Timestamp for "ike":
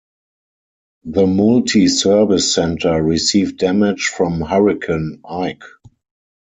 5.23-5.63